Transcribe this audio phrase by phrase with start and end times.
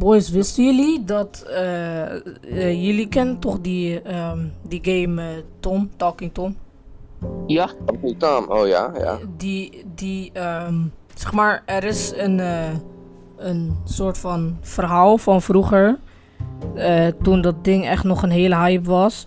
[0.00, 1.44] Boys, wisten jullie dat...
[1.48, 4.38] eh, eh, jullie kennen toch die, ehm,
[4.68, 5.28] die game eh,
[5.60, 6.56] Tom, Talking Tom?
[7.46, 8.44] Ja, Oké, Tom.
[8.48, 9.18] Oh ja, ja.
[9.36, 10.74] Die, die ehm,
[11.14, 12.70] zeg maar, er is een, eh,
[13.36, 15.98] een soort van verhaal van vroeger.
[16.74, 19.26] eh, toen dat ding echt nog een hele hype was.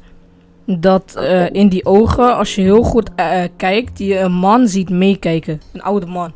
[0.66, 3.10] Dat eh, in die ogen, als je heel goed
[3.58, 5.62] kijkt, je een man ziet meekijken.
[5.74, 6.32] Een oude man.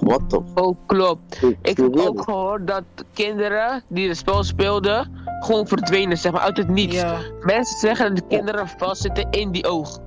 [0.00, 0.42] Wat toch?
[0.54, 1.42] oh klopt.
[1.62, 6.56] Ik heb ook gehoord dat kinderen die het spel speelden, gewoon verdwenen, zeg maar, uit
[6.56, 6.94] het niets.
[6.94, 9.98] Ja, Mensen zeggen dat de kinderen vastzitten in die oog.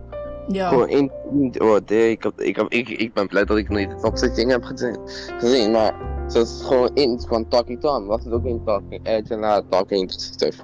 [0.47, 0.69] ja.
[0.69, 1.11] Gewoon in.
[1.61, 4.51] Oh, nee, ik, heb, ik, heb, ik, ik ben blij dat ik nooit het opzetting
[4.51, 4.97] heb gezien,
[5.37, 5.71] gezien.
[5.71, 5.93] Maar
[6.23, 7.19] het is gewoon in.
[7.19, 8.05] Gewoon Talking Tom.
[8.05, 10.57] Was het ook in Talking Edge en na Talking Stuff.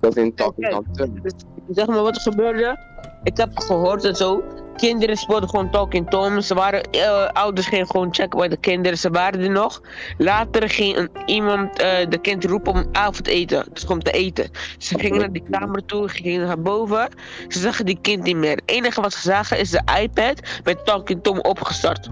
[0.00, 0.68] Dat is in Talking.
[0.68, 0.84] Tom.
[0.92, 1.10] Stuff.
[1.22, 1.32] Dus
[1.76, 2.78] zeg maar wat er gebeurde.
[3.22, 4.42] Ik heb gehoord en zo.
[4.76, 6.40] Kinderen speelden gewoon Talking Tom.
[6.40, 8.98] Ze waren, eh, ouders gingen gewoon checken bij de kinderen.
[8.98, 9.80] Ze waren er nog.
[10.18, 13.64] Later ging een, iemand eh, de kind roepen om avondeten.
[13.72, 14.50] Dus om te eten.
[14.78, 17.08] Ze gingen naar die kamer toe, gingen naar boven.
[17.48, 18.50] Ze zagen die kind niet meer.
[18.56, 22.10] Het enige wat ze zagen is de iPad met Talking Tom opgestart.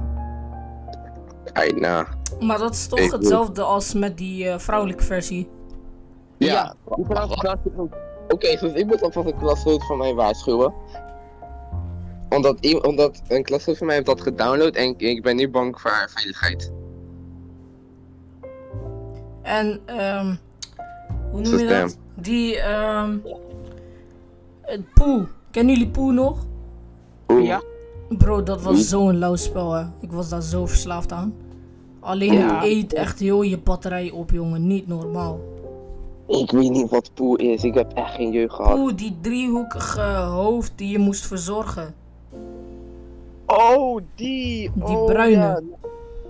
[1.74, 2.06] Nou.
[2.40, 5.48] Maar dat is toch Ik- hetzelfde als met die eh, vrouwelijke versie.
[6.38, 6.74] Ja.
[8.28, 10.72] Oké, dus ik moet alvast een klasgenoot van mij waarschuwen.
[12.30, 15.80] Omdat, omdat een klasgenoot van mij heeft dat gedownload en ik, ik ben nu bang
[15.80, 16.72] voor haar veiligheid.
[19.42, 20.34] En, ehm
[21.30, 21.98] hoe noem je dat?
[22.14, 23.16] Die, ehm
[24.60, 25.26] het Poe.
[25.50, 26.46] Kennen jullie Poe nog?
[27.28, 27.44] Oeh.
[27.44, 27.62] Ja.
[28.08, 29.84] Bro, dat was zo'n lauw spel, hè.
[30.00, 31.34] Ik was daar zo verslaafd aan.
[32.00, 32.64] Alleen Ja.
[32.64, 34.66] eet echt heel je batterij op, jongen.
[34.66, 35.40] Niet normaal.
[36.26, 38.74] Ik weet niet wat poe is, ik heb echt geen jeugd gehad.
[38.74, 41.94] Poe, die driehoekige hoofd die je moest verzorgen.
[43.50, 44.70] Oh, die!
[44.74, 45.36] Die oh, bruine.
[45.36, 45.60] Ja.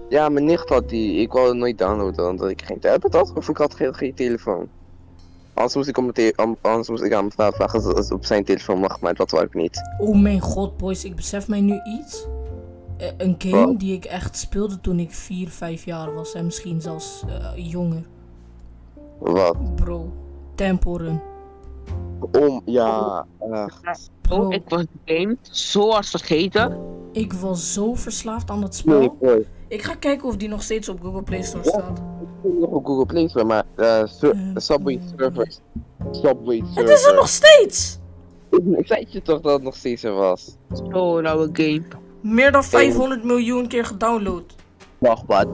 [0.09, 1.21] ja, mijn nicht had die.
[1.21, 3.33] Ik wou het nooit downloaden, omdat ik geen tijd had.
[3.35, 4.69] Of ik had geen, geen telefoon.
[5.55, 8.25] Anders moest ik, om mijn te- anders moest ik aan mijn vader vragen als op
[8.25, 9.81] zijn telefoon mag, maar dat wou ik niet.
[9.99, 12.27] Oh mijn god, boys, ik besef mij nu iets.
[12.99, 13.78] Eh, een game Wat?
[13.81, 16.34] die ik echt speelde toen ik 4, 5 jaar was.
[16.34, 18.03] En misschien zelfs eh, jonger.
[19.19, 19.75] Wat?
[19.75, 20.12] Bro,
[20.55, 21.21] Temple Run.
[22.41, 23.27] Om, ja.
[23.39, 23.65] eh,
[24.21, 26.78] Bro, Oh, ik was de game zo hard vergeten.
[27.12, 28.98] Ik was zo verslaafd aan dat spel.
[28.98, 29.47] nee, boy.
[29.69, 31.98] Ik ga kijken of die nog steeds op Google Play Store staat.
[31.98, 35.60] Ik heb nog op Google Play Store, maar eh, sur- Eh, Subway servers.
[36.10, 36.75] Subway servers.
[36.75, 37.99] Het is er nog steeds!
[38.78, 40.56] Ik, zei je toch dat het nog steeds er was.
[40.72, 41.82] Zo'n oude game.
[42.20, 44.54] Meer dan 500 miljoen keer gedownload.
[44.99, 45.47] Wacht, wat?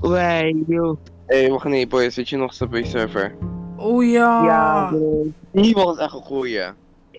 [0.00, 0.96] Wij, joh.
[1.26, 3.34] Hé, wacht nee, boy, zit je nog Subway server?
[3.76, 4.44] Oh ja.
[4.44, 5.26] Ja, bro.
[5.52, 6.62] Die was echt een goeie.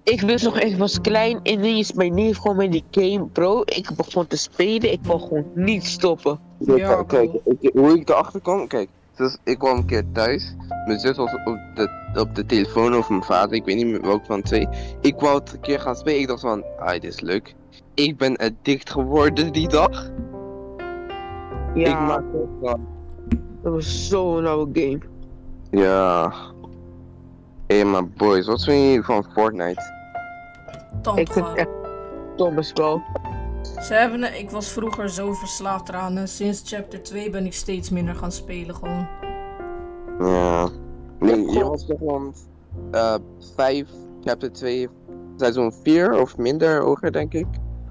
[0.04, 3.62] Ik wist nog, ik was klein en ineens mijn neef gewoon met die game, bro.
[3.66, 6.40] Ik begon te spelen, ik kon gewoon niet stoppen.
[6.60, 8.90] Ja, kijk, ik- hoe ik erachter kwam, kijk.
[9.16, 10.56] Dus ik kwam een keer thuis.
[10.86, 14.02] Mijn zus was op de, op de telefoon of mijn vader, ik weet niet meer
[14.02, 14.68] welke van twee.
[15.02, 16.20] Ik wou het een keer gaan spelen.
[16.20, 17.56] Ik dacht van, ah, dit is leuk.
[17.94, 20.12] Ik ben addict geworden die dag.
[21.74, 22.88] Ik Ja, maak het van.
[23.64, 25.00] dat was zo'n oude game.
[25.72, 26.34] Ja.
[27.68, 29.82] Hé, hey, maar boys, wat vind je van Fortnite?
[31.16, 31.70] Ik vind het echt
[32.66, 33.02] spel.
[33.82, 36.18] Ze hebben, ik was vroeger zo verslaafd eraan.
[36.18, 39.08] En sinds chapter 2 ben ik steeds minder gaan spelen gewoon.
[40.20, 40.70] Ja.
[41.20, 42.34] Nee, je was toch gewoon
[42.92, 43.16] eh
[43.56, 43.88] 5,
[44.24, 44.90] chapter 2,
[45.38, 47.48] seizoen 4 of minder hoger, denk ik.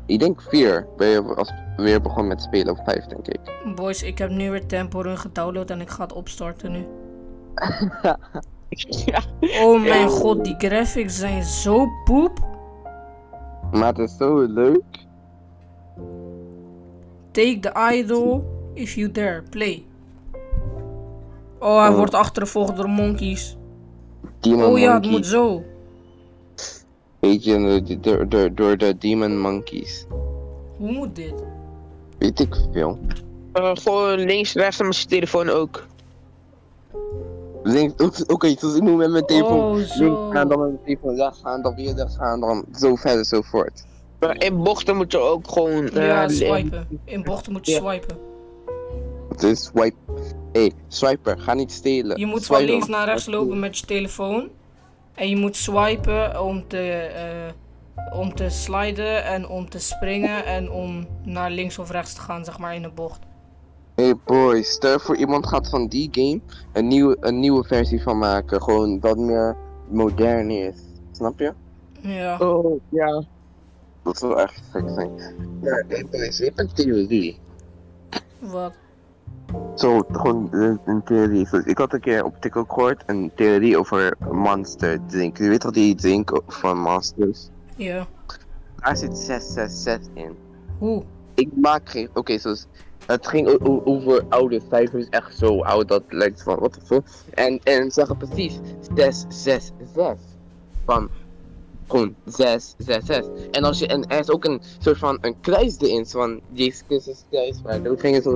[0.06, 3.40] Ik denk 4 ben je als weer begonnen met spelen, of 5 denk ik.
[3.74, 6.86] Boys, ik heb nu weer Temple Run gedownload en ik ga het opstarten nu.
[9.06, 9.22] ja.
[9.62, 12.38] Oh mijn god, die graphics zijn zo poep.
[13.72, 14.82] Maar het is zo leuk.
[17.30, 18.44] Take the idol
[18.74, 19.42] if you dare.
[19.50, 19.84] Play.
[21.58, 21.96] Oh, hij Oh.
[21.96, 23.56] wordt achtervolgd door monkeys.
[24.40, 25.10] Demon Oh ja, het Monkey.
[25.10, 25.62] moet zo.
[27.20, 30.06] Weet je, door- door, de Demon Monkeys.
[30.76, 31.34] Hoe moet dit?
[32.18, 32.98] Weet ik veel.
[33.52, 35.86] Eh, gewoon links, rechts en met je telefoon ook.
[37.62, 40.30] Links- Oké, okay, dus ik moet met mijn telefoon Oh, links zo.
[40.30, 43.40] gaan, dan met mijn telefoon rechts gaan, dan weer rechts gaan, dan zo verder, zo
[43.42, 43.84] voort.
[44.20, 45.88] Maar in bochten moet je ook gewoon...
[45.88, 47.00] eh, Ja, lin- swipen.
[47.04, 47.78] In bochten moet je Ja.
[47.78, 48.16] swipen.
[49.36, 49.96] Dus swipe.
[50.52, 52.18] Hé, hey, swiper, ga niet stelen.
[52.18, 54.48] Je moet van links naar rechts lopen met je telefoon.
[55.14, 60.70] En je moet swipen om te, eh, om te sliden en om te springen en
[60.70, 63.18] om naar links of rechts te gaan, zeg maar in een bocht.
[63.94, 66.40] Hey boy, stel voor iemand gaat van die game
[66.72, 68.62] een nieuwe, een nieuwe versie van maken.
[68.62, 69.56] Gewoon wat meer
[69.88, 70.76] modern is.
[71.10, 71.52] Snap je?
[72.00, 72.38] Ja.
[72.38, 73.24] Oh, ja.
[74.02, 75.10] Dat zou echt gek zijn.
[75.60, 77.38] Ja, hey boys, je hebt een theorie.
[78.38, 78.72] Wat?
[79.76, 80.48] Zo, gewoon
[80.84, 81.48] een, theorie.
[81.50, 85.38] Dus ik had een keer op TikTok gehoord een theorie over Monster drink.
[85.38, 87.48] Je weet toch die drink van Monsters?
[87.76, 88.06] Ja.
[88.76, 90.36] Daar zit 666 in.
[90.78, 91.02] Hoe?
[91.34, 92.08] Ik maak geen.
[92.14, 92.66] Oké, zoals.
[93.12, 97.02] Het ging over oude cijfers, echt zo oud dat lijkt van wat fuck.
[97.30, 98.58] En, en ze zeggen precies
[98.94, 100.16] 666.
[100.84, 101.08] Van
[101.86, 103.50] gewoon 666.
[103.50, 106.40] En, als je, en er is ook een soort van een kruis erin, zo van
[106.50, 108.30] Jezus Christus kruis, maar dat ging het zo.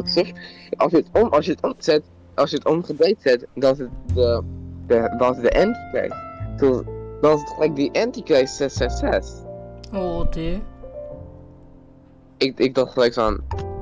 [0.77, 2.03] Als je het, om, als je het omzet,
[2.35, 4.43] als je het omgedraaid zet, dan is het de,
[4.87, 6.15] de, dan is het de antichrist.
[6.59, 6.85] Zo,
[7.21, 9.45] dan is het gelijk die antichrist 666
[9.93, 10.63] Oh, die.
[12.37, 13.41] ik, ik dacht gelijk van,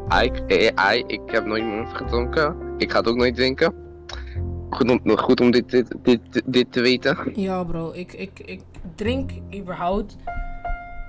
[0.08, 2.56] ai, eh, ai, ik heb nooit meer gedronken.
[2.78, 3.74] Ik ga het ook nooit drinken.
[4.70, 7.16] Goed om, goed om dit, dit, dit, dit te weten.
[7.34, 7.90] Ja, bro.
[7.94, 8.60] Ik, ik, ik
[8.94, 10.16] drink überhaupt.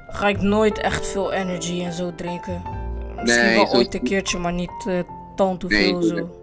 [0.07, 2.61] Ga ik nooit echt veel energy en zo drinken.
[3.21, 4.99] Misschien Nee, wel ooit een keertje, maar niet uh,
[5.35, 6.19] tant Nee, hoeveel nee.
[6.19, 6.39] zo.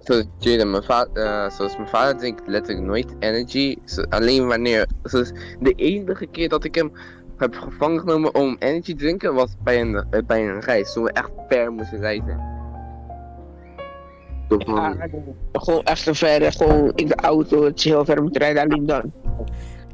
[0.00, 3.76] Zoals Jaden, mijn vader, zoals mijn vader drinkt letterlijk nooit energy.
[3.84, 6.92] Zo- alleen wanneer, zoals de enige keer dat ik hem
[7.44, 10.92] heb gevangen genomen om energy te drinken was bij een, eh, bij een reis.
[10.92, 12.52] Toen we echt ver moesten reizen.
[14.48, 14.96] Ja,
[15.52, 18.86] gewoon echt een verre, gewoon in de auto, het is heel ver moet rijden, alleen
[18.86, 19.12] dan.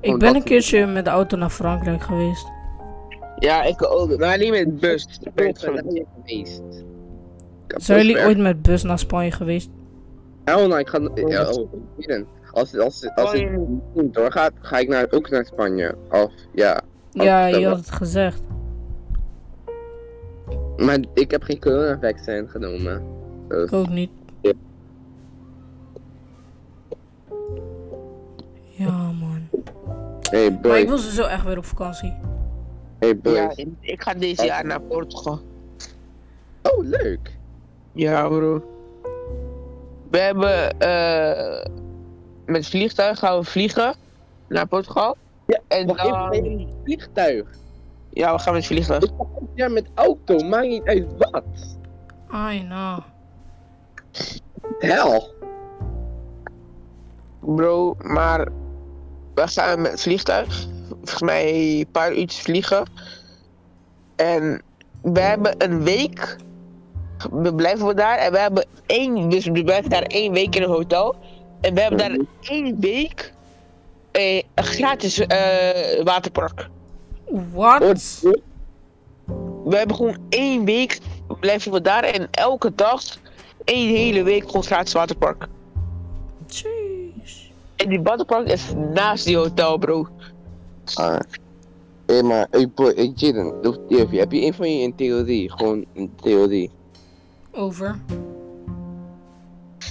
[0.00, 2.46] Ik Oh, ben een keertje met de auto naar Frankrijk geweest.
[3.38, 5.18] Ja, ik ook, maar niet met de bus.
[5.20, 6.62] Ik ben je geweest.
[7.66, 9.70] Zijn jullie ooit met bus naar Spanje geweest?
[10.44, 11.10] Oh, nou, ik ga.
[11.14, 11.68] Ja, oh.
[12.52, 13.58] Als, als, als Oh, het
[13.94, 15.94] niet doorgaat, ga ik naar, ook naar Spanje.
[16.10, 16.80] Of ja.
[17.12, 18.42] Ja, dat je had het gezegd.
[20.76, 23.02] Maar ik heb geen coronavaccin genomen.
[23.48, 24.10] Dus, Ik ook niet.
[24.40, 24.52] Ja.
[28.70, 29.48] Ja, man.
[30.30, 32.14] Hey Maar ik wil sowieso echt weer op vakantie.
[32.98, 33.36] hey boys.
[33.56, 35.40] Ja, ik ga deze jaar naar Portugal.
[36.62, 37.38] Oh, leuk.
[37.92, 38.64] Ja, bro.
[40.10, 41.64] We hebben eh
[42.46, 43.94] met vliegtuig gaan we vliegen
[44.48, 45.16] naar Portugal.
[45.50, 47.58] Ja, en dan, in een vliegtuig?
[48.10, 49.04] ja, we gaan met vliegtuig.
[49.54, 51.44] Jaar met auto, maakt niet uit wat.
[52.28, 53.02] Ai, nou.
[54.78, 55.34] Hel.
[57.40, 58.48] Bro, maar
[59.34, 60.68] we gaan met vliegtuig.
[60.88, 62.90] Volgens mij een paar uurtjes vliegen.
[64.16, 64.62] En
[65.02, 66.36] we hebben een week.
[67.30, 69.28] We blijven we daar en we hebben één.
[69.28, 71.16] Dus we blijven daar één week in een hotel.
[71.60, 73.32] En we hebben daar één week.
[74.12, 76.68] Eh, een gratis eh, waterpark.
[77.52, 78.20] Wat?
[79.64, 80.98] We hebben gewoon één week.
[81.40, 83.02] Blijven we daar en elke dag.
[83.64, 85.46] één hele week gewoon gratis waterpark.
[86.46, 87.50] Jeez.
[87.76, 90.06] En die waterpark is naast die hotel, bro.
[90.94, 91.18] Ah.
[92.06, 93.54] Hé, maar, hey boy, hey Jaden,
[93.88, 95.50] heb je- heb je een van je in theorie?
[95.52, 96.70] Gewoon een theorie.
[97.52, 97.98] Over.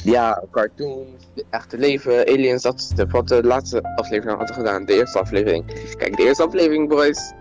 [0.04, 4.86] Ja, cartoons, het echte leven, aliens, dat is de- wat de laatste aflevering hadden gedaan.
[4.86, 5.66] De eerste aflevering.
[5.98, 7.34] Kijk, de eerste aflevering, boys.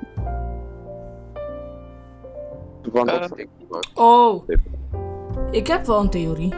[2.93, 3.85] Want dat vind ik niet, man.
[3.95, 4.49] Oh.
[5.51, 6.55] Ik heb wel een theorie.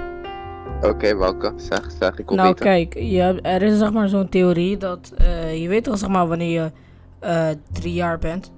[0.82, 1.52] Oké, welke?
[1.56, 2.64] Zeg, zeg, ik wil Nou, weten.
[2.64, 6.28] kijk, je, er is zeg maar zo'n theorie dat eh, je weet toch zeg maar
[6.28, 6.70] wanneer je
[7.18, 8.52] eh, drie jaar bent.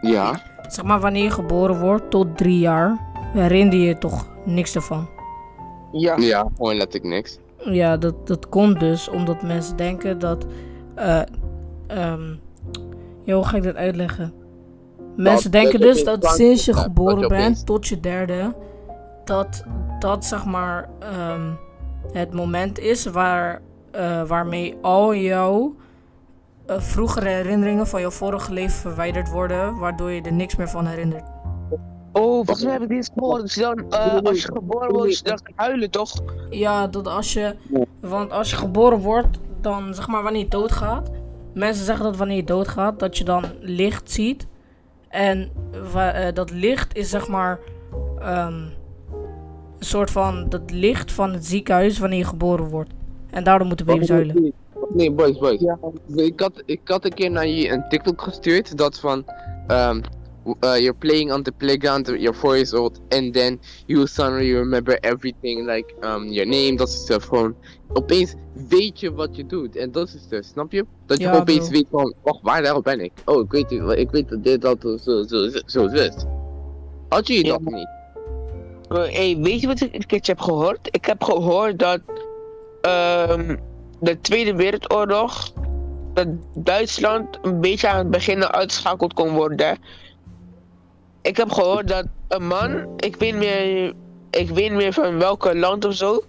[0.00, 2.98] Ja, Zeg maar wanneer je geboren wordt tot drie jaar,
[3.32, 5.08] herinner je je toch niks ervan.
[5.92, 6.16] Ja.
[6.16, 7.38] ja, gewoon let ik niks.
[7.58, 10.46] Ja, dat, dat komt dus omdat mensen denken dat.
[10.94, 11.22] eh
[11.86, 12.34] ehm
[13.34, 14.32] hoe ga ik dat uitleggen?
[15.16, 18.54] Mensen dat denken dus dat sinds je geboren je bent tot je derde,
[19.24, 19.64] dat
[19.98, 21.50] dat zeg maar ehm,
[22.12, 25.74] het moment is waar, eh, waarmee al jouw
[26.66, 30.86] eh, vroegere herinneringen van jouw vorige leven verwijderd worden, waardoor je er niks meer van
[30.86, 31.24] herinnert.
[32.20, 33.42] Oh, volgens mij heb ik dit gehoord.
[33.42, 36.12] Dus dan, eh, als je geboren wordt, dan kan huilen, toch?
[36.50, 37.54] Ja, dat als je.
[38.00, 41.10] Want als je geboren wordt, dan zeg maar wanneer je doodgaat.
[41.54, 44.46] Mensen zeggen dat wanneer je doodgaat, dat je dan licht ziet.
[45.08, 45.50] En
[45.94, 47.58] eh, dat licht is zeg maar.
[48.20, 48.54] ehm,
[49.78, 50.48] een soort van.
[50.48, 52.90] Dat licht van het ziekenhuis wanneer je geboren wordt.
[53.30, 54.52] En daardoor moeten baby's huilen.
[54.94, 55.60] Nee, boys, boys.
[55.60, 55.78] Ja.
[56.14, 59.24] Ik, had, ik had een keer naar je een TikTok gestuurd dat van
[59.68, 60.00] um,
[60.46, 64.98] uh, you're playing on the playground, you're four years old, and then you suddenly remember
[65.02, 67.04] everything, like um, your name, dat is.
[67.20, 67.54] Gewoon
[67.92, 68.34] opeens
[68.68, 70.84] weet je wat je doet en dat is dus, snap je?
[71.06, 71.70] Dat je Ja, opeens bro.
[71.70, 73.12] weet van, wacht, waar daar ben ik?
[73.24, 76.08] Oh, ik weet, ik weet dat dit, dat, zo, zo, zo, zo, zo.
[77.08, 77.88] Had je dat niet?
[78.88, 80.88] Hey, weet je wat ik een keertje heb gehoord?
[80.90, 82.00] Ik heb gehoord dat
[82.80, 83.56] ehm,
[84.00, 85.52] de Tweede Wereldoorlog,
[86.14, 89.78] dat Duitsland een beetje aan het begin uitgeschakeld kon worden.
[91.26, 93.92] Ik heb gehoord dat een man, ik weet niet meer
[94.36, 96.22] ik weet meer van welke land of zo.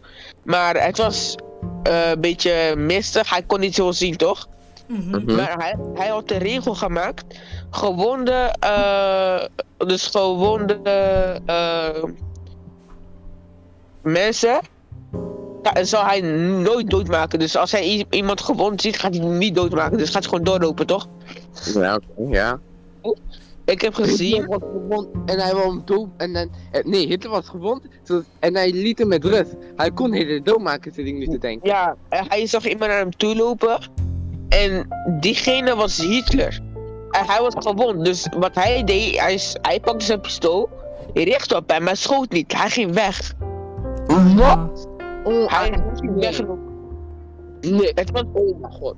[0.43, 1.35] Maar het was
[1.83, 3.29] eh, een beetje mistig.
[3.29, 4.47] Hij kon niet zo zien, toch?
[4.87, 5.09] Mhm.
[5.09, 5.35] Mhm.
[5.35, 7.39] Maar hij, hij had de regel gemaakt.
[7.69, 9.45] Gewonde, eh,
[9.87, 10.79] dus gewonde
[11.45, 12.03] eh,
[14.01, 14.59] mensen.
[15.81, 17.39] zal hij nooit doodmaken.
[17.39, 19.97] Dus als hij iemand gewond ziet, gaat hij hem niet doodmaken.
[19.97, 21.07] Dus gaat hij gewoon doorlopen, toch?
[21.73, 22.59] Ja, oké, ja.
[23.67, 24.45] Ik heb Hitler gezien.
[24.45, 26.07] was gewond en hij wou hem dood.
[26.17, 27.81] En dan, eh, nee, Hitler was gewond
[28.39, 29.55] en hij liet hem met rust.
[29.75, 31.69] Hij kon Hitler doodmaken, zit ik nu te denken.
[31.69, 33.79] Ja, en hij zag iemand naar hem toe lopen.
[34.49, 34.87] En
[35.19, 36.59] diegene was Hitler.
[37.11, 38.05] En hij was gewond.
[38.05, 40.69] Dus wat hij deed, hij, hij pakte zijn pistool.
[41.13, 42.57] Hij richtte op hem, maar schoot niet.
[42.57, 43.33] Hij ging weg.
[44.07, 44.69] Ja.
[45.23, 46.65] Oh, Hij ging weggelopen.
[47.61, 48.95] Nee, Het was, oh mijn god.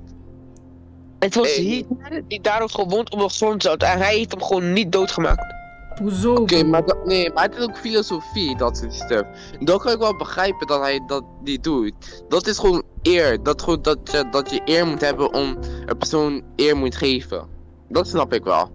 [1.20, 1.64] Het was Hey.
[1.64, 3.82] Hitler die daar ook gewond op de grond zat.
[3.82, 5.54] En hij heeft hem gewoon niet doodgemaakt.
[6.00, 6.34] Hoezo?
[6.34, 9.24] Oké, maar, dat, nee, maar het is ook filosofie, dat soort stuff.
[9.58, 12.24] Dat kan ik wel begrijpen dat hij dat niet doet.
[12.28, 13.42] Dat is gewoon eer.
[13.42, 17.46] Dat, gewoon, dat, je, dat je eer moet hebben om een persoon eer moet geven.
[17.88, 18.70] Dat snap ik wel.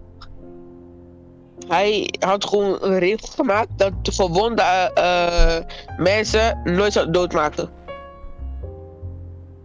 [1.68, 5.64] Hij had gewoon een regel gemaakt dat de gewonde eh, eh,
[5.96, 7.70] mensen nooit zou doodmaken.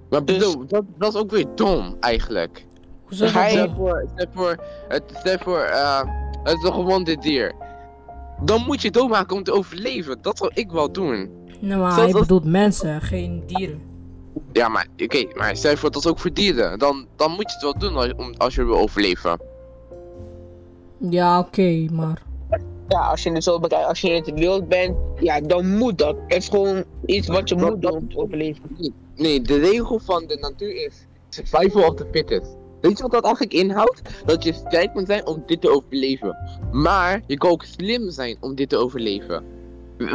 [0.09, 2.65] Maar Dus- bedoel, dat, dat is ook weer dom, eigenlijk.
[3.11, 6.01] Hoezo voor, stel voor, het, stel voor, eh,
[6.43, 7.51] het is een gewonde dier.
[8.43, 10.17] Dan moet je het doodmaken om te overleven.
[10.21, 11.29] Dat zou ik wel doen.
[11.59, 13.81] Nee, maar Zoals hij dat- bedoelt mensen, geen dieren.
[14.53, 16.79] Ja, maar oké, maar stel voor dat is ook voor dieren.
[16.79, 19.39] Dan, dan moet je het wel doen als, om, als je wil overleven.
[20.97, 22.21] Ja, oké, maar...
[22.87, 25.97] Ja, als je het zo bekijkt, als je in het wild bent, ja, dan moet
[25.97, 26.15] dat.
[26.27, 28.93] Het is gewoon iets wat je Dat- moet doen om te overleven.
[29.15, 32.55] Nee, de regel van de natuur is survival of the fittest.
[32.81, 34.01] Weet je wat dat eigenlijk inhoudt?
[34.25, 36.37] Dat je sterk moet zijn om dit te overleven.
[36.71, 39.43] Maar je kan ook slim zijn om dit te overleven.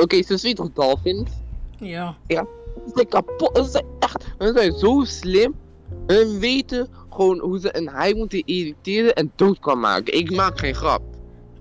[0.01, 1.31] Oké, zoals weet je toch dolphins?
[1.79, 2.17] Ja.
[2.27, 2.45] Ze
[2.95, 5.55] zijn kapot, ze zijn echt, ze zijn zo slim.
[6.07, 10.15] Hun weten gewoon hoe ze een haai moeten irriteren en dood kan maken.
[10.15, 11.03] Ik maak geen grap.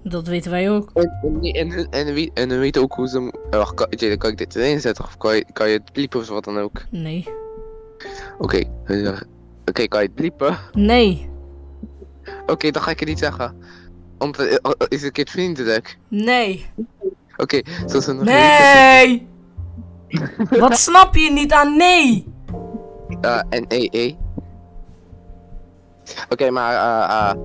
[0.04, 0.90] Dat weten wij ook.
[0.94, 3.34] En, en, en, en, en, we- en we weten ook hoe ze...
[3.50, 5.04] Wacht, kan, kan ik dit erin zetten?
[5.06, 6.82] Of kan je, kan je het bliepen of wat dan ook?
[6.90, 7.28] Nee.
[8.38, 8.64] Oké,
[9.66, 10.58] oké, kan je het bliepen?
[10.72, 11.30] Nee.
[12.46, 13.58] Oké, dan ga ik het niet zeggen.
[14.18, 15.98] Want eh, eh, is het een keer vriendelijk?
[16.08, 16.66] Nee.
[17.38, 19.28] Oké, zoals we nog Nee!
[20.60, 22.34] Wat snap je niet aan nee?
[23.22, 24.16] Uh, en EE.
[26.30, 27.38] Oké, maar eh eh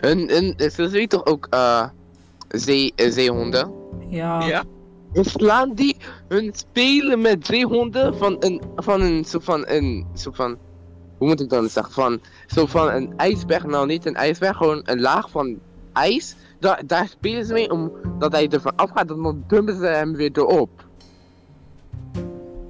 [0.00, 1.88] hun, hun, ze zien toch ook eh
[2.48, 3.72] zee, eh, zeehonden?
[4.08, 4.46] Ja.
[4.46, 4.64] Ja.
[5.12, 5.96] We slaan die
[6.28, 10.58] hun spelen met zeehonden van een van een soort van een soort van
[11.18, 14.80] hoe moet ik dan zeggen van zo van een ijsberg nou niet een ijsberg gewoon
[14.84, 15.58] een laag van
[15.92, 20.16] ijs daar, daar spelen ze mee omdat hij ervan afgaat en dan dumpen ze hem
[20.16, 20.70] weer erop.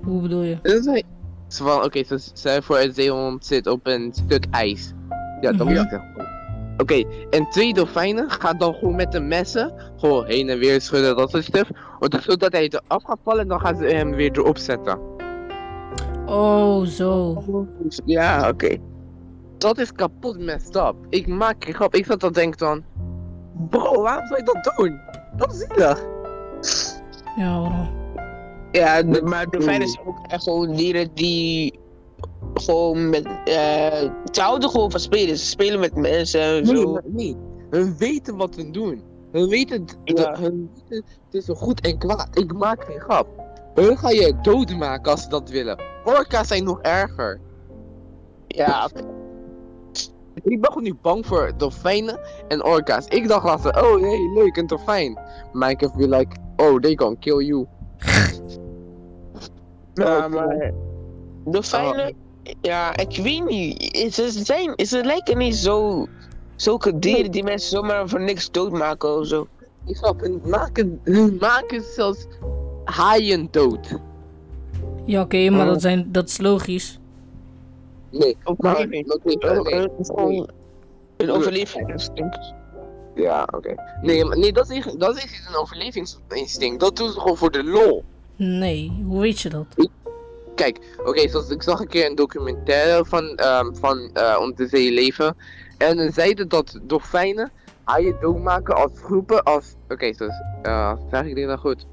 [0.04, 0.58] Hoe bedoel je?
[0.62, 1.02] Dat hij.
[1.48, 4.92] Zo van, oké, zo stel voor een zeehond zit op een stuk ijs.
[5.40, 5.78] Ja, dan moet Mhm.
[5.78, 6.26] het zeggen.
[6.78, 11.16] Oké, en twee dolfijnen gaan dan gewoon met de messen gewoon heen en weer schudden,
[11.16, 11.70] dat soort stuff.
[11.98, 14.98] Want Zodat hij eraf gaat vallen en dan gaan ze hem weer erop zetten.
[16.28, 17.42] Oh, zo.
[18.04, 18.76] Ja, oké.
[19.58, 20.94] Dat is kapot messed up.
[21.08, 21.94] Ik maak geen grap.
[21.94, 22.82] Ik zat dan denk dan,
[23.70, 25.00] bro, waarom zou je dat doen?
[25.36, 26.06] Dat is zielig.
[27.36, 27.88] Ja, waarom?
[28.72, 31.78] Ja, de, maar dolfijnen zijn ook echt gewoon dieren die
[32.54, 33.24] gewoon met.
[33.44, 35.38] eh ze houden gewoon van spelen.
[35.38, 36.92] Ze spelen met mensen en Nee, zo.
[36.92, 37.36] maar nee.
[37.70, 39.02] Hun weten wat ze doen.
[39.32, 40.36] Hun weten, Ja.
[40.38, 42.28] hun weten tussen goed en kwaad.
[42.38, 43.26] Ik maak geen grap.
[43.78, 45.78] Hun gaan je doodmaken als ze dat willen.
[46.04, 47.40] Orka's zijn nog erger.
[48.46, 48.88] Ja.
[50.42, 53.06] Ik ben gewoon nu bang voor dolfijnen en orka's.
[53.06, 55.18] Ik dacht laatst, oh hey, leuk, een dolfijn.
[55.52, 57.66] Maar ik heb weer like, oh, they can kill you.
[59.94, 60.72] Ja, Oh, maar.
[61.44, 62.14] Dolfijnen.
[62.60, 64.14] Ja, ik weet niet.
[64.14, 64.86] Ze zijn.
[64.86, 66.06] Ze lijken niet zo.
[66.56, 69.46] Zulke dieren die mensen zomaar voor niks doodmaken of zo.
[69.86, 72.26] Ik snap, hun maken, hun maken zelfs
[72.90, 73.98] haaien dood.
[75.04, 75.72] Ja, oké, maar Oh.
[75.72, 76.98] dat, zijn, dat is logisch.
[78.10, 79.04] Nee, maar, nee.
[81.16, 82.52] Een- overlevingsinstinct.
[83.14, 83.74] Ja, oké.
[84.02, 86.80] Nee, maar, nee dat, is, niet- dat is niet een overlevingsinstinct.
[86.80, 88.04] Dat doen ze gewoon voor de lol.
[88.36, 89.66] Nee, hoe weet je dat?
[90.54, 94.66] Kijk, oké, zoals ik zag een keer een documentaire van, ehm, van eh, om de
[94.68, 95.36] zee leven.
[95.78, 97.50] En dan zeiden dat dolfijnen
[97.84, 99.74] haaien doodmaken als groepen als...
[99.88, 101.86] Oké, dus, eh, zeg ik dit nou goed?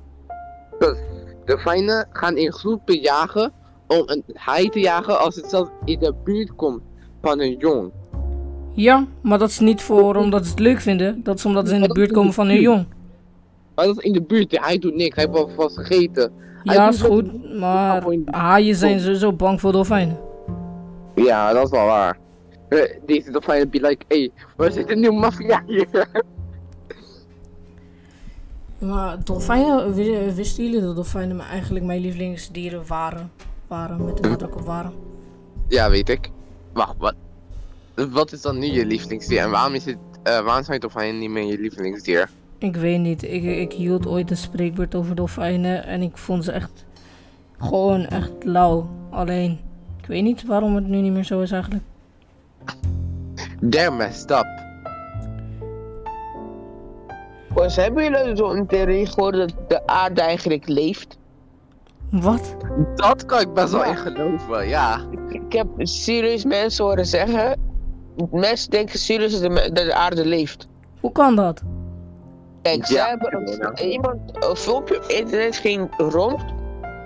[0.80, 0.98] Dus,
[1.46, 3.52] dolfijnen gaan in groepen jagen
[3.88, 6.82] om een haai te jagen als het zelfs in de buurt komt
[7.22, 7.92] van een jong.
[8.72, 11.24] Ja, maar dat is niet voor omdat ze het leuk vinden.
[11.24, 12.86] Dat is omdat ze in de buurt komen van hun jong.
[13.76, 16.32] Maar dat is in de buurt, hij doet niks, hij heeft vast gegeten.
[16.64, 20.18] Hij Ja, is goed, maar haaien zijn sowieso bang voor dolfijnen.
[21.16, 22.18] Ja, dat is wel waar.
[22.70, 25.88] Eh, Deze dolfijnen be like, hey, waar zit een nieuwe maffia hier?
[28.88, 33.32] Maar dolfijnen, wi- wisten jullie dat dolfijnen eigenlijk mijn lievelingsdieren waren?
[33.68, 34.94] Waren, met de nadruk op waren.
[35.68, 36.30] Ja, weet ik.
[36.74, 37.16] Wacht, wat?
[38.10, 39.40] Wat is dan nu je lievelingsdier?
[39.40, 42.30] En waarom is het, eh, waarom zijn dolfijnen niet meer je lievelingsdier?
[42.58, 46.52] Ik weet niet, ik, ik hield ooit een spreekwoord over dolfijnen en ik vond ze
[46.52, 46.86] echt,
[47.58, 48.90] gewoon echt lauw.
[49.10, 49.60] Alleen,
[50.02, 51.84] ik weet niet waarom het nu niet meer zo is eigenlijk.
[53.70, 54.55] They're messed up.
[57.56, 61.18] Dus hebben jullie zo'n theorie gehoord dat de aarde eigenlijk leeft?
[62.12, 62.56] Wat?
[62.96, 63.90] Dat kan ik best wel Ja.
[63.90, 65.00] in geloven, ja.
[65.30, 67.60] Ik heb serieus mensen horen zeggen.
[68.32, 70.68] Mensen denken serieus dat de, dat de aarde leeft.
[71.00, 71.62] Hoe kan dat?
[72.62, 73.34] Kijk, Ja, ze hebben
[73.82, 76.44] een, iemand, een filmpje op internet ging rond.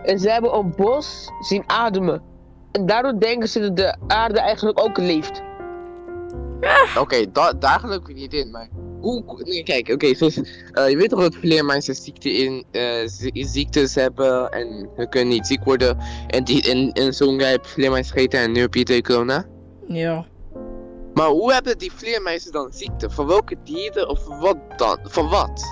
[0.03, 2.21] En ze hebben een bos zien ademen.
[2.71, 5.41] En daardoor denken ze dat de aarde eigenlijk ook leeft.
[6.99, 8.67] Oké, da- daar geloof ik niet in, maar...
[9.01, 13.95] Hoe, nee, kijk, oké, eh, je weet toch dat vleermuizen ziekte in, eh, zie- ziektes
[13.95, 15.97] hebben en ze kunnen niet ziek worden.
[16.27, 19.45] En, die, en, en zo'n guy heeft vleermuis gegeten en nu heb je de corona.
[19.87, 20.25] Ja.
[21.13, 23.09] Maar hoe hebben die vleermuizen dan ziekte?
[23.09, 24.99] Van welke dieren of wat dan?
[25.03, 25.63] Van wat?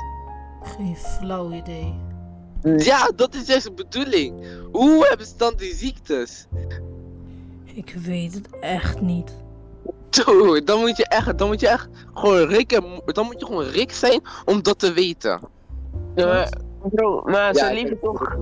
[0.61, 1.93] Geen flauw idee.
[2.77, 4.33] Ja, dat is juist de bedoeling.
[4.71, 6.45] Hoe hebben ze dan die ziektes?
[7.73, 9.31] Ik weet het echt niet.
[10.09, 13.45] Dude, dan moet je echt, dan moet je echt gewoon Rick en, dan moet je
[13.45, 15.39] gewoon Rick zijn om dat te weten.
[16.15, 16.49] Ja, maar,
[16.91, 18.37] bro, maar Ja, ze, leven toch,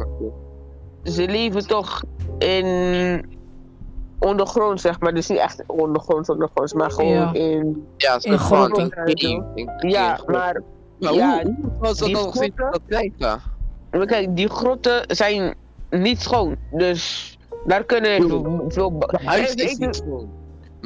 [1.03, 2.01] ze leven toch
[2.37, 3.33] in
[4.19, 5.13] ondergrond, zeg maar.
[5.13, 7.33] Dus niet echt ondergrond, ondergrond, maar gewoon Ja.
[7.33, 7.85] in...
[7.97, 9.89] Ja, ze In gewoon grotten.
[9.89, 10.61] Ja, maar
[10.99, 13.41] Maar ja, hoe, was dat die dan grotten- dat krijgen?
[13.91, 15.55] Maar kijk, die grotten zijn
[15.89, 16.55] niet schoon.
[16.71, 18.29] Dus daar kunnen
[18.67, 18.99] veel...
[19.23, 20.29] huis is niet schoon.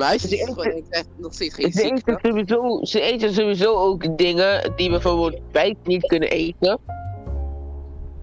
[0.06, 0.84] Huis Ze eten- gewoon
[1.18, 6.08] nog steeds geen Ze eten, sowieso, ze eten sowieso ook dingen die bijvoorbeeld wij niet
[6.08, 6.80] kunnen eten.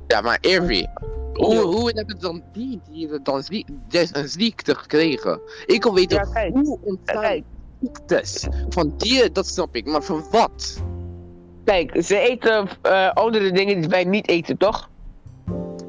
[0.06, 0.86] Ja, maar Irvi,
[1.32, 3.68] hoe, hoe hebben dan die dieren dan ziek,
[4.12, 5.40] een ziekte gekregen?
[5.66, 6.52] Ik wil weten, Ja, kijk.
[6.54, 7.44] hoe ontstaan Kijk,
[7.80, 8.46] ziektes?
[8.68, 10.82] Van dieren, dat snap ik, maar van wat?
[11.64, 14.88] kijk, ze eten eh, andere dingen die wij niet eten, toch?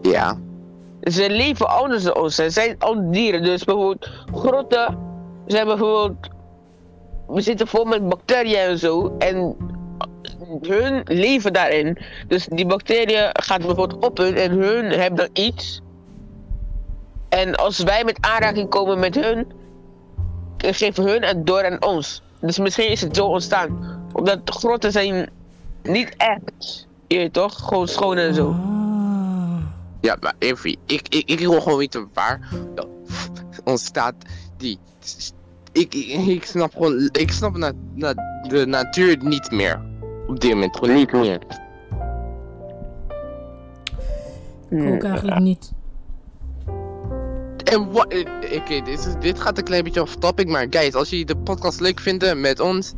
[0.01, 0.39] Ja.
[1.01, 2.35] Ze leven anders dan ons.
[2.35, 3.43] Ze zijn andere dieren.
[3.43, 4.97] Dus bijvoorbeeld grotten
[5.47, 6.29] zijn bijvoorbeeld...
[7.27, 9.15] We zitten vol met bacteriën en zo.
[9.17, 9.55] En
[10.61, 11.97] hun leven daarin.
[12.27, 15.81] Dus die bacteriën gaat bijvoorbeeld op hun en hun hebben dan iets.
[17.29, 19.51] En als wij met aanraking komen met hun,
[20.57, 22.21] geven hun het door aan ons.
[22.39, 23.99] Dus misschien is het zo ontstaan.
[24.13, 25.29] Omdat grotten zijn
[25.83, 28.49] niet echt, je weet toch, gewoon schoon en zo.
[28.49, 28.77] Ah.
[30.01, 32.87] Ja, maar Irvi, ik, ik, ik wil gewoon weten waar dat
[33.63, 34.15] ontstaat
[34.57, 34.79] die...
[35.71, 38.13] Ik, ik, ik snap gewoon, ik snap na, na,
[38.47, 39.81] de natuur niet meer.
[40.27, 41.39] Op dit moment, gewoon niet meer.
[44.69, 45.71] Ik ook eigenlijk niet.
[47.63, 50.93] En wat, eh, oké, dit, is- dit gaat een klein beetje off topic, maar guys,
[50.93, 52.93] als jullie de podcast leuk vinden met ons,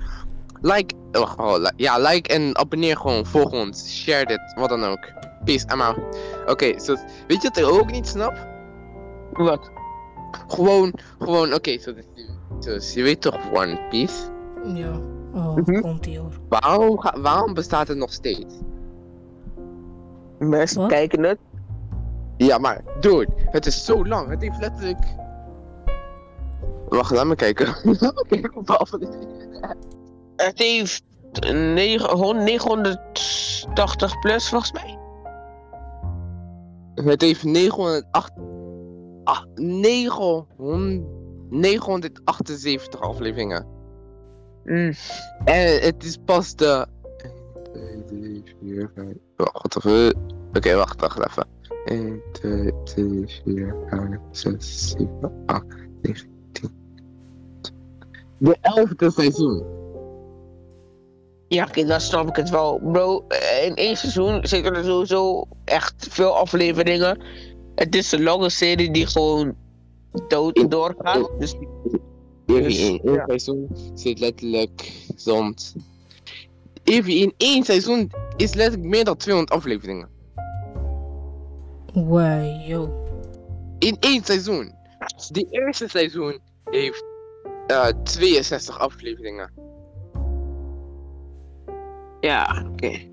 [0.62, 4.84] like, oh, oh, li- ja, like en abonneer gewoon, volg ons, share dit, wat dan
[4.84, 5.12] ook.
[5.44, 5.98] Peace, I'm out.
[6.46, 6.96] Oké, so,
[7.28, 8.48] weet je wat ik ook niet snap?
[9.34, 9.72] Wat?
[10.48, 11.94] Gewoon, gewoon, oké, zo,
[12.60, 14.24] dus je weet toch One Piece?
[14.74, 15.00] Ja.
[15.34, 15.82] Oh, Mhm.
[15.82, 16.40] komt ie hoor.
[16.50, 18.54] Waarom, waarom bestaat het nog steeds?
[20.40, 20.90] Mensen Wat?
[20.90, 21.38] kijken het.
[22.38, 25.00] Ja, maar, dude, het is zo lang, het heeft letterlijk...
[26.90, 27.68] Wacht, laat me kijken.
[28.00, 28.66] laat me kijken.
[30.36, 31.04] Het heeft
[31.52, 34.98] 900 980 plus volgens mij.
[37.06, 38.32] Het heeft 908...
[39.30, 40.46] ah, 900,
[41.50, 43.66] 978 afleveringen.
[44.64, 44.94] Mm.
[45.46, 46.88] En het is pas de...
[47.74, 49.08] 1, 2, 3, 4, 5...
[49.36, 50.16] Wacht even.
[50.54, 51.48] Oké, wacht, wacht even.
[51.86, 55.66] 1, 2, 3, 4, 5, 6, 7, 8,
[56.02, 56.70] 9, 10.
[58.38, 59.78] De elfde seizoen.
[61.48, 62.80] Ja, oké, dan snap ik het wel.
[62.92, 67.22] Bro, eh, in één seizoen zitten er sowieso echt veel afleveringen.
[67.80, 69.56] Het is een lange serie die gewoon
[70.28, 71.30] dood doorgaat.
[71.40, 71.56] Dus
[72.46, 73.24] Even Dus, in één ja.
[73.26, 75.76] seizoen zit letterlijk soms.
[76.84, 80.10] Even in één seizoen is letterlijk meer dan 200 afleveringen.
[81.94, 82.90] Wow, yo.
[83.78, 84.72] In één seizoen.
[85.32, 87.06] De eerste seizoen heeft
[87.68, 89.52] eh 62 afleveringen.
[92.20, 93.08] ja, oké.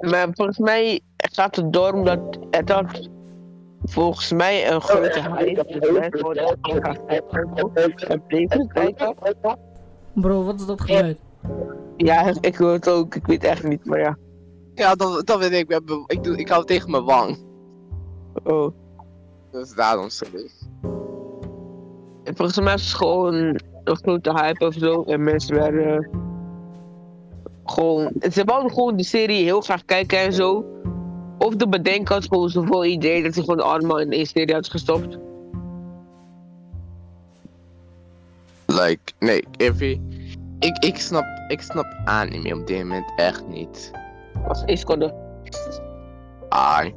[0.00, 3.08] Maar volgens mij gaat het door omdat het had
[3.84, 5.64] volgens mij een grote hype.
[6.60, 9.14] Keer gaan kijken en bleven kijken.
[10.14, 11.18] Bro, wat is dat geluid?
[11.96, 13.14] Ja, ik hoor het ook.
[13.14, 14.16] Ik weet echt niet, maar ja.
[14.74, 15.68] Ja, dat, dat weet ik.
[15.70, 17.38] Hebben- Ik, doe, ik hou tegen mijn wang.
[18.44, 18.72] Oh.
[19.50, 20.50] Dus daarom sorry.
[22.24, 23.34] En volgens mij is het gewoon
[23.84, 25.02] een grote hype of zo.
[25.02, 26.08] En mensen werden
[27.64, 28.12] gewoon.
[28.32, 30.64] Ze wouden gewoon de serie heel graag kijken en zo.
[31.42, 34.68] Of de bedenker had gewoon zoveel idee dat hij gewoon allemaal in één serie had
[34.68, 35.18] gestopt.
[38.66, 40.00] Like, nee, Evie.
[40.58, 43.90] Ik, ik, snap, ik snap anime op dit moment echt niet.
[44.48, 45.14] Als één seconde.
[46.48, 46.94] Ai.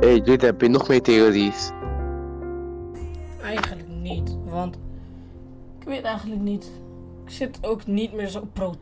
[0.00, 1.70] Hey, dit heb je nog meer theories.
[3.42, 4.76] Eigenlijk niet, want
[5.78, 6.70] ik weet eigenlijk niet.
[7.24, 8.74] Ik zit ook niet meer zo pro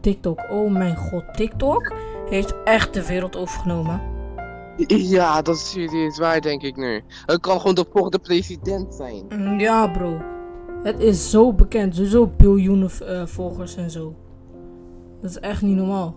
[0.00, 0.40] TikTok.
[0.50, 1.92] Oh, mijn god, TikTok
[2.28, 4.00] heeft echt de wereld overgenomen.
[4.86, 7.02] Ja, dat is serieus waar, denk ik nu.
[7.26, 9.24] Het kan gewoon de volgende president zijn.
[9.28, 10.20] Mm, Ja, bro.
[10.82, 14.14] Het is zo bekend, sowieso biljoenen eh, volgers en zo.
[15.20, 16.14] Dat is echt niet normaal.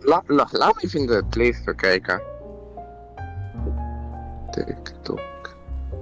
[0.00, 2.22] La, la, laat me even in de Play Store kijken.
[4.50, 5.56] TikTok.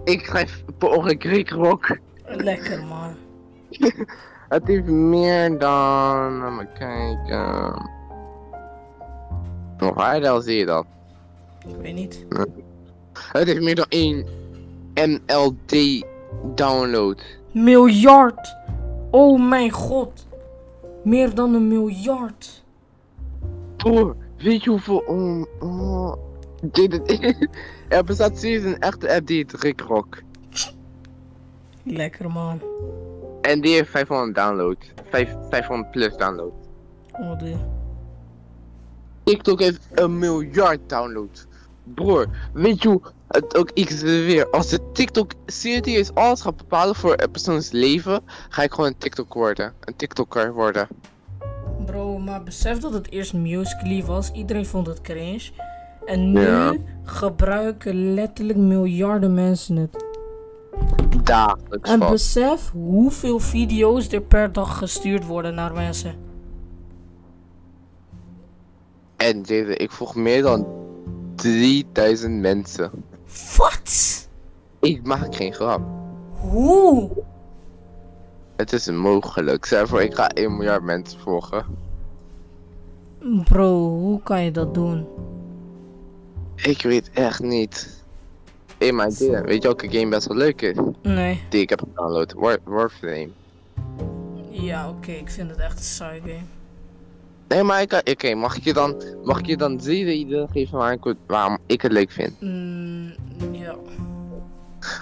[0.04, 2.00] Ik schrijf per ongeluk.
[2.24, 3.14] Lekker man.
[4.48, 6.38] Het heeft meer dan.
[6.38, 7.90] Laat me kijken.
[9.78, 10.86] Nog waar zie je dat?
[11.68, 12.26] Ik weet niet.
[13.12, 14.26] Het heeft meer dan 1
[14.94, 16.04] MLD
[16.54, 17.22] download.
[17.52, 18.56] Miljard!
[19.10, 20.26] Oh mijn god.
[21.04, 22.64] Meer dan een miljard.
[23.76, 24.98] Broer, weet je hoeveel.
[24.98, 26.12] Oh, oh.
[27.88, 30.22] Er bestaat serieus een echte app die heet Rickrock.
[31.82, 32.60] Lekker man.
[33.40, 34.76] En die heeft 500 download.
[35.10, 36.52] 5, 500 plus download.
[37.12, 37.54] Oh, de...
[39.24, 41.46] TikTok heeft een miljard download.
[41.94, 44.50] Broer, weet je hoe het ook ik weer.
[44.50, 48.98] Als de TikTok serieus alles gaat bepalen voor een persoons leven, ga ik gewoon een
[48.98, 49.72] TikTok worden.
[49.80, 50.88] Een TikToker worden.
[51.86, 54.30] Bro, maar besef dat het eerst Musical.ly was.
[54.32, 55.50] Iedereen vond het cringe.
[56.04, 56.74] En nu Ja.
[57.04, 60.04] gebruiken letterlijk miljarden mensen het.
[61.22, 66.14] Dagelijks En besef hoeveel video's er per dag gestuurd worden naar mensen.
[69.16, 70.66] En deze, ik volg meer dan
[71.34, 72.90] 3000 mensen.
[73.56, 74.28] Wat?
[74.80, 75.80] Ik maak geen grap.
[76.32, 77.10] Hoe?
[78.56, 79.64] Het is mogelijk.
[79.64, 81.64] Stel voor, ik ga 1 miljard mensen volgen.
[83.44, 85.06] Bro, hoe kan je dat doen?
[86.56, 88.04] Ik weet echt niet.
[88.78, 90.76] Hé, maar dit, weet je welke game best wel leuk is?
[91.02, 91.42] Nee.
[91.50, 92.32] Die ik heb gedownload.
[92.32, 93.28] War Warframe.
[94.50, 96.42] Ja, oké, ik vind het echt een saai game.
[97.48, 100.78] Nee, maar ik, oké, mag ik je dan, mag ik je dan zeven ideeën geven
[100.78, 102.40] waar ik, het- waarom ik het leuk vind?
[102.40, 103.12] Mm,
[103.52, 103.74] ja.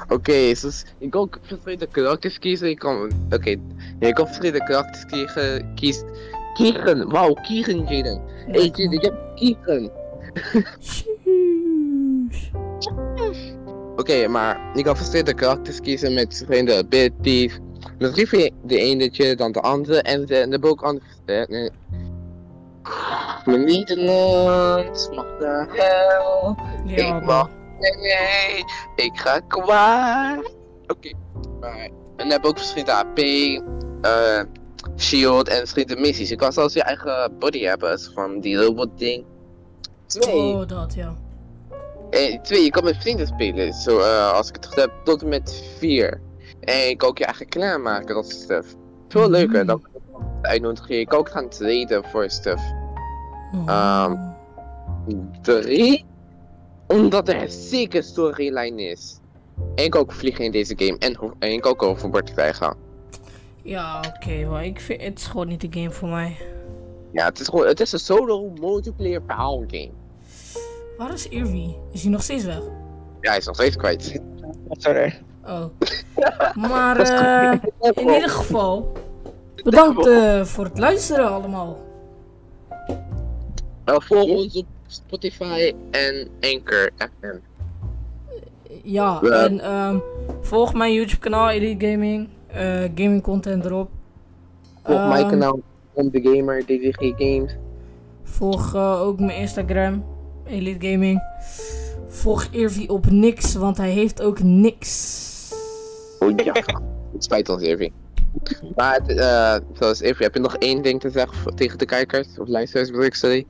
[0.09, 2.69] Oké, dus je kan ook verschillende karakters kiezen.
[2.69, 3.57] Je kan, oké,
[4.01, 5.75] je kan verschillende karakters kiezen.
[5.75, 6.03] Kies,
[6.55, 8.21] kiezen, wauw, kiezen reden.
[8.47, 9.91] Hé, hey, ik heb kiezen.
[13.97, 17.59] Oké, maar je kan verschillende karakters kiezen met verschillende abilities.
[17.99, 21.05] Misschien vind je de ene dan de andere en de, de ook anders.
[21.25, 21.71] Eh, nee.
[23.45, 26.57] Mijn Nederlands, mag de hel.
[26.87, 27.49] Ja, ik mag.
[27.79, 28.65] Nee,
[28.97, 30.55] ik ga kwaad.
[30.87, 31.13] Oké,
[31.61, 31.89] maar.
[32.17, 33.19] En dan ook verschillende AP,
[34.01, 34.43] eh,
[34.97, 36.29] shield en verschillende missies.
[36.29, 39.25] Je kan zelfs je eigen body hebben, van die robot ding.
[40.07, 40.35] Twee.
[40.35, 41.17] Oh, dat ja.
[42.11, 43.73] En twee, je kan met vrienden spelen.
[43.73, 46.21] Zo, eh, als ik het goed heb, tot en met vier.
[46.61, 48.75] En je kan ook je eigen clan maken, dat is stuff.
[49.09, 49.67] Veel leuker Mm.
[49.67, 49.87] dan
[50.43, 50.97] uitnodigen.
[50.97, 52.63] Je kan ook gaan traden voor stuff.
[53.55, 53.63] Oh.
[53.67, 54.17] Ehm,
[55.43, 56.05] Drie,
[56.87, 59.19] omdat er een zeker storyline is.
[59.75, 62.77] En je kan ook vliegen in deze game en, en kan ook overboord krijgen.
[63.63, 66.37] Ja, oké, maar ik vind het is gewoon niet de game voor mij.
[67.13, 69.91] Ja, het is gewoon, het is een solo multiplayer verhaal game.
[70.99, 71.75] Waar is Irvi?
[71.93, 72.61] Is hij nog steeds weg?
[73.21, 74.21] Ja, hij is nog steeds kwijt.
[74.71, 75.21] Sorry.
[75.47, 75.65] Oh.
[76.71, 77.53] Maar eh,
[77.95, 78.93] in ieder geval,
[79.65, 81.79] bedankt eh, voor het luisteren allemaal.
[83.87, 87.37] Uh, volg ons op Spotify en Anchor FM.
[88.83, 89.45] Ja, Ja.
[89.45, 89.99] en ehm,
[90.41, 92.29] volg mijn YouTube kanaal Elite Gaming.
[92.47, 93.91] eh, gaming content erop.
[94.85, 95.59] Volg mijn Ehm, kanaal
[95.93, 97.57] om de gamer DDG Games.
[98.23, 100.05] Volg ook mijn Instagram,
[100.47, 101.23] Elite Gaming.
[102.09, 105.25] Volg Irvi op niks, want hij heeft ook niks.
[106.19, 106.53] Oh ja.
[107.13, 107.93] Het spijt ons even.
[108.77, 112.39] Maar het, eh, zoals even, heb je nog één ding te zeggen tegen de kijkers?
[112.39, 113.47] Of luisteraars, wil ik sorry?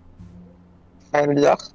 [1.11, 1.75] Fijne dag.